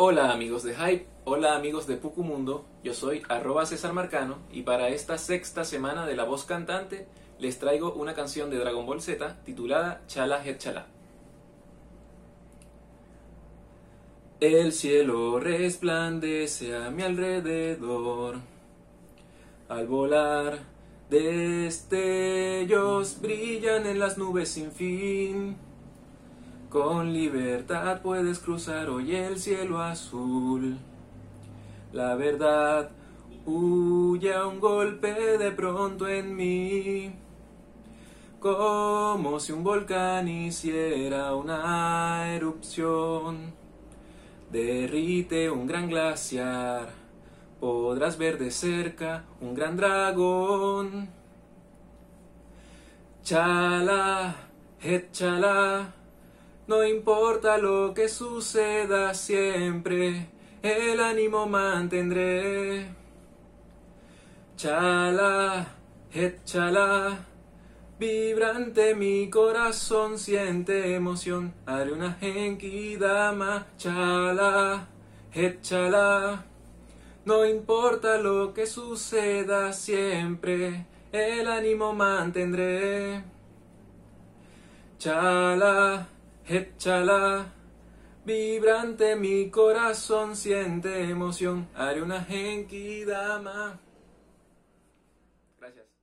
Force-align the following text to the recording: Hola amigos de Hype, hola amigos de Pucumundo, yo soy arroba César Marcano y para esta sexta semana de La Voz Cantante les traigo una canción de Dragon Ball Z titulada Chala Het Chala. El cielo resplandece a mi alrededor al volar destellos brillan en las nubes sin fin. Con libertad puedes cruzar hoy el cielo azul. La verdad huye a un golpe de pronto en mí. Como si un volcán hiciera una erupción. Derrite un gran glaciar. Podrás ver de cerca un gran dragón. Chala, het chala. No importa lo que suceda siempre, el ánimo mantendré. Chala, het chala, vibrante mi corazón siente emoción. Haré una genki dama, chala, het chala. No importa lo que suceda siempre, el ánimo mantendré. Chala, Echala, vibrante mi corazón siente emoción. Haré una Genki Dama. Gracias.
Hola 0.00 0.30
amigos 0.30 0.62
de 0.62 0.76
Hype, 0.76 1.08
hola 1.24 1.56
amigos 1.56 1.88
de 1.88 1.96
Pucumundo, 1.96 2.64
yo 2.84 2.94
soy 2.94 3.24
arroba 3.28 3.66
César 3.66 3.92
Marcano 3.94 4.36
y 4.52 4.62
para 4.62 4.90
esta 4.90 5.18
sexta 5.18 5.64
semana 5.64 6.06
de 6.06 6.14
La 6.14 6.22
Voz 6.22 6.44
Cantante 6.44 7.08
les 7.40 7.58
traigo 7.58 7.92
una 7.94 8.14
canción 8.14 8.48
de 8.48 8.58
Dragon 8.58 8.86
Ball 8.86 9.02
Z 9.02 9.42
titulada 9.44 10.02
Chala 10.06 10.40
Het 10.44 10.58
Chala. 10.58 10.86
El 14.38 14.72
cielo 14.72 15.40
resplandece 15.40 16.76
a 16.76 16.90
mi 16.90 17.02
alrededor 17.02 18.36
al 19.68 19.88
volar 19.88 20.60
destellos 21.10 22.40
brillan 23.20 23.84
en 23.84 23.98
las 23.98 24.16
nubes 24.16 24.48
sin 24.48 24.70
fin. 24.70 25.67
Con 26.68 27.14
libertad 27.14 28.02
puedes 28.02 28.40
cruzar 28.40 28.90
hoy 28.90 29.16
el 29.16 29.38
cielo 29.38 29.80
azul. 29.80 30.76
La 31.94 32.14
verdad 32.14 32.90
huye 33.46 34.34
a 34.34 34.46
un 34.46 34.60
golpe 34.60 35.38
de 35.38 35.50
pronto 35.52 36.06
en 36.06 36.36
mí. 36.36 37.14
Como 38.38 39.40
si 39.40 39.52
un 39.52 39.64
volcán 39.64 40.28
hiciera 40.28 41.34
una 41.34 42.34
erupción. 42.34 43.54
Derrite 44.52 45.50
un 45.50 45.66
gran 45.66 45.88
glaciar. 45.88 46.90
Podrás 47.60 48.18
ver 48.18 48.36
de 48.38 48.50
cerca 48.50 49.24
un 49.40 49.54
gran 49.54 49.74
dragón. 49.78 51.08
Chala, 53.22 54.36
het 54.80 55.10
chala. 55.12 55.97
No 56.68 56.84
importa 56.84 57.56
lo 57.56 57.94
que 57.94 58.10
suceda 58.10 59.14
siempre, 59.14 60.28
el 60.60 61.00
ánimo 61.00 61.46
mantendré. 61.46 62.88
Chala, 64.54 65.66
het 66.12 66.44
chala, 66.44 67.24
vibrante 67.98 68.94
mi 68.94 69.30
corazón 69.30 70.18
siente 70.18 70.94
emoción. 70.94 71.54
Haré 71.64 71.90
una 71.90 72.18
genki 72.20 72.98
dama, 72.98 73.66
chala, 73.78 74.88
het 75.32 75.62
chala. 75.62 76.44
No 77.24 77.46
importa 77.46 78.18
lo 78.18 78.52
que 78.52 78.66
suceda 78.66 79.72
siempre, 79.72 80.84
el 81.12 81.48
ánimo 81.48 81.94
mantendré. 81.94 83.24
Chala, 84.98 86.08
Echala, 86.50 87.52
vibrante 88.24 89.16
mi 89.16 89.50
corazón 89.50 90.34
siente 90.34 91.10
emoción. 91.10 91.68
Haré 91.74 92.00
una 92.00 92.24
Genki 92.24 93.04
Dama. 93.04 93.78
Gracias. 95.58 95.97